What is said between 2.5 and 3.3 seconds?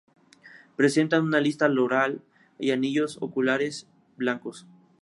y anillos